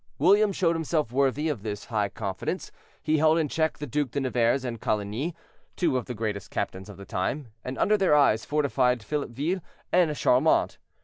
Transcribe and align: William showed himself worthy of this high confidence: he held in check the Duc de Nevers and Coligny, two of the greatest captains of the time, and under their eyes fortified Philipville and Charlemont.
William 0.17 0.51
showed 0.51 0.75
himself 0.75 1.11
worthy 1.11 1.47
of 1.47 1.61
this 1.61 1.85
high 1.85 2.09
confidence: 2.09 2.71
he 3.03 3.19
held 3.19 3.37
in 3.37 3.47
check 3.47 3.77
the 3.77 3.85
Duc 3.85 4.09
de 4.09 4.21
Nevers 4.21 4.65
and 4.65 4.81
Coligny, 4.81 5.35
two 5.75 5.95
of 5.95 6.05
the 6.05 6.15
greatest 6.15 6.49
captains 6.49 6.89
of 6.89 6.97
the 6.97 7.05
time, 7.05 7.49
and 7.63 7.77
under 7.77 7.97
their 7.97 8.15
eyes 8.15 8.43
fortified 8.43 9.01
Philipville 9.03 9.61
and 9.91 10.09
Charlemont. 10.17 10.79